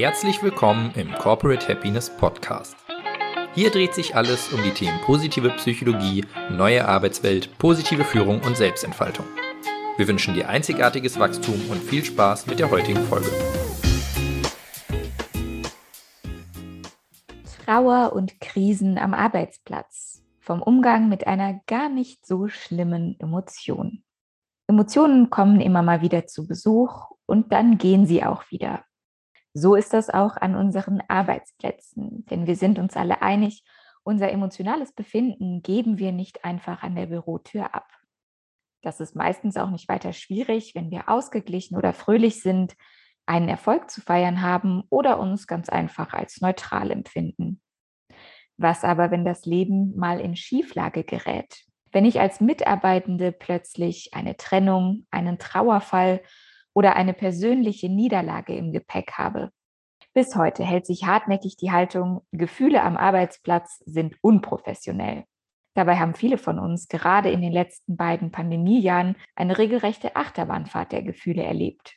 [0.00, 2.74] Herzlich willkommen im Corporate Happiness Podcast.
[3.54, 9.26] Hier dreht sich alles um die Themen positive Psychologie, neue Arbeitswelt, positive Führung und Selbstentfaltung.
[9.98, 13.28] Wir wünschen dir einzigartiges Wachstum und viel Spaß mit der heutigen Folge.
[17.66, 20.22] Trauer und Krisen am Arbeitsplatz.
[20.38, 24.02] Vom Umgang mit einer gar nicht so schlimmen Emotion.
[24.66, 28.86] Emotionen kommen immer mal wieder zu Besuch und dann gehen sie auch wieder.
[29.52, 33.64] So ist das auch an unseren Arbeitsplätzen, denn wir sind uns alle einig,
[34.02, 37.88] unser emotionales Befinden geben wir nicht einfach an der Bürotür ab.
[38.82, 42.76] Das ist meistens auch nicht weiter schwierig, wenn wir ausgeglichen oder fröhlich sind,
[43.26, 47.60] einen Erfolg zu feiern haben oder uns ganz einfach als neutral empfinden.
[48.56, 51.64] Was aber, wenn das Leben mal in Schieflage gerät?
[51.92, 56.22] Wenn ich als Mitarbeitende plötzlich eine Trennung, einen Trauerfall
[56.74, 59.50] oder eine persönliche Niederlage im Gepäck habe.
[60.12, 65.24] Bis heute hält sich hartnäckig die Haltung, Gefühle am Arbeitsplatz sind unprofessionell.
[65.74, 71.02] Dabei haben viele von uns gerade in den letzten beiden Pandemiejahren eine regelrechte Achterbahnfahrt der
[71.02, 71.96] Gefühle erlebt.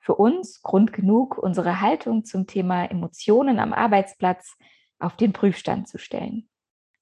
[0.00, 4.56] Für uns Grund genug, unsere Haltung zum Thema Emotionen am Arbeitsplatz
[4.98, 6.48] auf den Prüfstand zu stellen.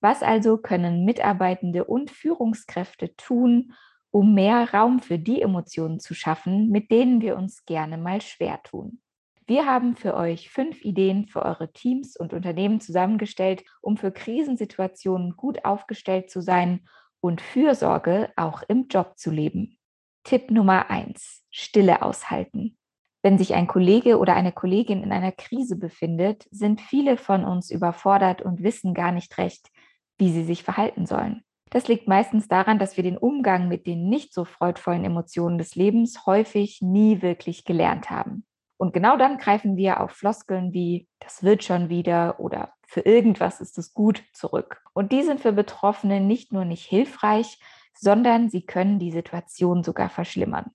[0.00, 3.72] Was also können Mitarbeitende und Führungskräfte tun,
[4.10, 8.62] um mehr Raum für die Emotionen zu schaffen, mit denen wir uns gerne mal schwer
[8.62, 9.00] tun?
[9.46, 15.36] Wir haben für euch fünf Ideen für eure Teams und Unternehmen zusammengestellt, um für Krisensituationen
[15.36, 16.86] gut aufgestellt zu sein
[17.20, 19.78] und Fürsorge auch im Job zu leben.
[20.24, 22.76] Tipp Nummer eins: Stille aushalten.
[23.22, 27.70] Wenn sich ein Kollege oder eine Kollegin in einer Krise befindet, sind viele von uns
[27.70, 29.70] überfordert und wissen gar nicht recht,
[30.18, 31.42] wie sie sich verhalten sollen.
[31.70, 35.74] Das liegt meistens daran, dass wir den Umgang mit den nicht so freudvollen Emotionen des
[35.74, 38.46] Lebens häufig nie wirklich gelernt haben.
[38.78, 43.60] Und genau dann greifen wir auf Floskeln wie das wird schon wieder oder für irgendwas
[43.60, 44.82] ist es gut zurück.
[44.94, 47.58] Und die sind für Betroffene nicht nur nicht hilfreich,
[47.92, 50.70] sondern sie können die Situation sogar verschlimmern.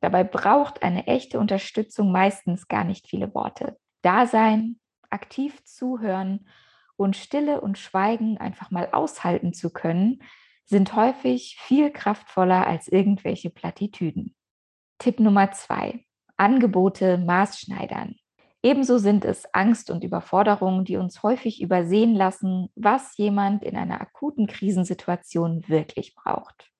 [0.00, 3.76] Dabei braucht eine echte Unterstützung meistens gar nicht viele Worte.
[4.02, 6.48] Da sein, aktiv zuhören
[6.96, 10.22] und Stille und Schweigen einfach mal aushalten zu können,
[10.64, 14.34] sind häufig viel kraftvoller als irgendwelche Plattitüden.
[14.98, 16.04] Tipp Nummer zwei.
[16.36, 18.16] Angebote maßschneidern.
[18.62, 24.00] Ebenso sind es Angst und Überforderung, die uns häufig übersehen lassen, was jemand in einer
[24.00, 26.70] akuten Krisensituation wirklich braucht.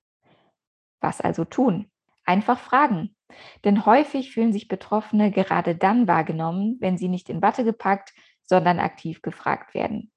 [1.01, 1.91] Was also tun?
[2.25, 3.15] Einfach fragen.
[3.65, 8.13] Denn häufig fühlen sich Betroffene gerade dann wahrgenommen, wenn sie nicht in Watte gepackt,
[8.47, 10.11] sondern aktiv gefragt werden.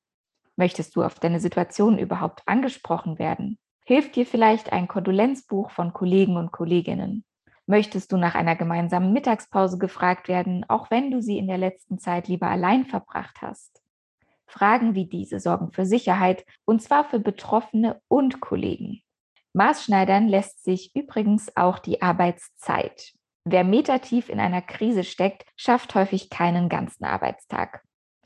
[0.56, 3.58] Möchtest du auf deine Situation überhaupt angesprochen werden?
[3.86, 7.24] Hilft dir vielleicht ein Kondolenzbuch von Kollegen und Kolleginnen?
[7.66, 12.00] Möchtest du nach einer gemeinsamen Mittagspause gefragt werden, auch wenn du sie in der letzten
[12.00, 13.82] Zeit lieber allein verbracht hast?
[14.48, 19.02] Fragen wie diese sorgen für Sicherheit und zwar für Betroffene und Kollegen.
[19.54, 23.14] Maßschneidern lässt sich übrigens auch die Arbeitszeit.
[23.46, 27.84] Wer metertief in einer Krise steckt, schafft häufig keinen ganzen Arbeitstag.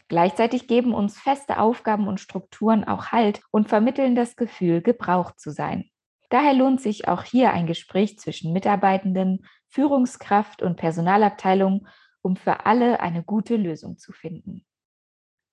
[0.08, 5.52] Gleichzeitig geben uns feste Aufgaben und Strukturen auch Halt und vermitteln das Gefühl, gebraucht zu
[5.52, 5.90] sein.
[6.30, 11.88] Daher lohnt sich auch hier ein Gespräch zwischen Mitarbeitenden, Führungskraft und Personalabteilung,
[12.22, 14.66] um für alle eine gute Lösung zu finden.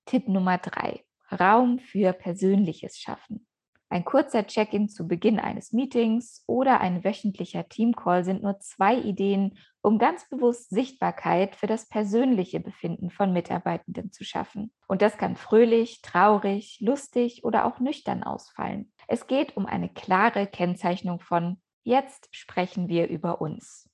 [0.07, 3.47] Tipp Nummer drei: Raum für Persönliches schaffen.
[3.93, 9.59] Ein kurzer Check-in zu Beginn eines Meetings oder ein wöchentlicher Teamcall sind nur zwei Ideen,
[9.83, 14.73] um ganz bewusst Sichtbarkeit für das persönliche Befinden von Mitarbeitenden zu schaffen.
[14.87, 18.93] Und das kann fröhlich, traurig, lustig oder auch nüchtern ausfallen.
[19.09, 23.91] Es geht um eine klare Kennzeichnung von Jetzt sprechen wir über uns.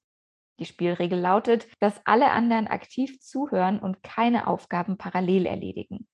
[0.59, 6.07] Die Spielregel lautet, dass alle anderen aktiv zuhören und keine Aufgaben parallel erledigen.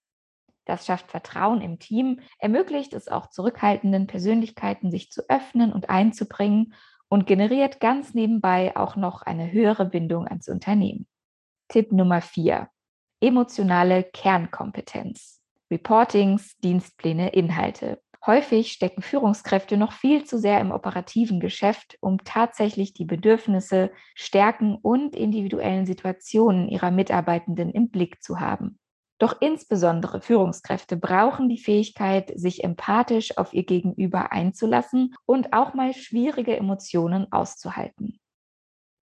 [0.72, 6.72] Das schafft Vertrauen im Team, ermöglicht es auch zurückhaltenden Persönlichkeiten, sich zu öffnen und einzubringen
[7.10, 11.06] und generiert ganz nebenbei auch noch eine höhere Bindung ans Unternehmen.
[11.68, 12.70] Tipp Nummer 4.
[13.20, 15.42] Emotionale Kernkompetenz.
[15.70, 18.00] Reportings, Dienstpläne, Inhalte.
[18.24, 24.76] Häufig stecken Führungskräfte noch viel zu sehr im operativen Geschäft, um tatsächlich die Bedürfnisse, Stärken
[24.76, 28.78] und individuellen Situationen ihrer Mitarbeitenden im Blick zu haben.
[29.22, 35.94] Doch insbesondere Führungskräfte brauchen die Fähigkeit, sich empathisch auf ihr Gegenüber einzulassen und auch mal
[35.94, 38.18] schwierige Emotionen auszuhalten.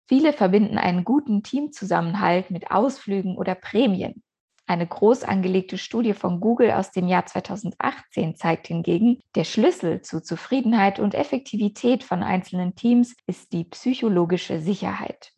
[0.07, 4.23] Viele verbinden einen guten Teamzusammenhalt mit Ausflügen oder Prämien.
[4.67, 10.23] Eine groß angelegte Studie von Google aus dem Jahr 2018 zeigt hingegen, der Schlüssel zu
[10.23, 15.33] Zufriedenheit und Effektivität von einzelnen Teams ist die psychologische Sicherheit.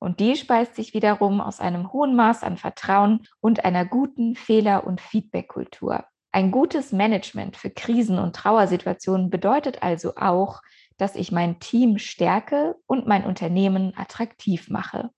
[0.00, 4.86] Und die speist sich wiederum aus einem hohen Maß an Vertrauen und einer guten Fehler-
[4.86, 6.04] und Feedback-Kultur.
[6.32, 10.62] Ein gutes Management für Krisen- und Trauersituationen bedeutet also auch,
[10.96, 15.10] dass ich mein Team stärke und mein Unternehmen attraktiv mache.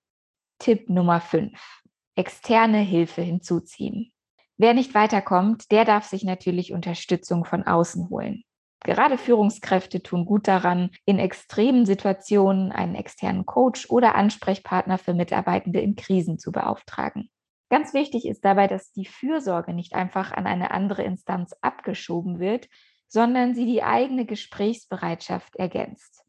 [0.59, 1.83] Tipp Nummer 5.
[2.17, 4.13] Externe Hilfe hinzuziehen.
[4.57, 8.45] Wer nicht weiterkommt, der darf sich natürlich Unterstützung von außen holen.
[8.85, 15.81] Gerade Führungskräfte tun gut daran, in extremen Situationen einen externen Coach oder Ansprechpartner für Mitarbeitende
[15.81, 17.31] in Krisen zu beauftragen.
[17.71, 22.69] Ganz wichtig ist dabei, dass die Fürsorge nicht einfach an eine andere Instanz abgeschoben wird,
[23.07, 26.25] sondern sie die eigene Gesprächsbereitschaft ergänzt.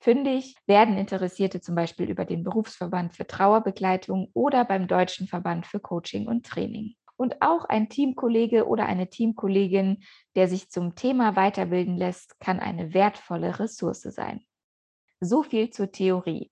[0.00, 5.78] Fündig werden Interessierte zum Beispiel über den Berufsverband für Trauerbegleitung oder beim Deutschen Verband für
[5.78, 10.02] Coaching und Training und auch ein Teamkollege oder eine Teamkollegin,
[10.34, 14.44] der sich zum Thema weiterbilden lässt, kann eine wertvolle Ressource sein.
[15.20, 16.50] So viel zur Theorie.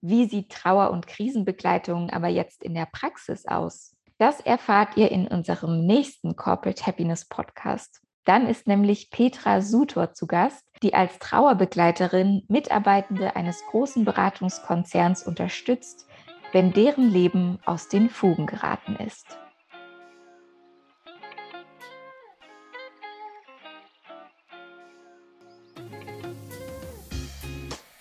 [0.00, 3.94] Wie sieht Trauer- und Krisenbegleitung aber jetzt in der Praxis aus?
[4.16, 8.00] Das erfahrt ihr in unserem nächsten Corporate Happiness Podcast.
[8.24, 16.06] Dann ist nämlich Petra Sutor zu Gast, die als Trauerbegleiterin Mitarbeitende eines großen Beratungskonzerns unterstützt,
[16.52, 19.38] wenn deren Leben aus den Fugen geraten ist.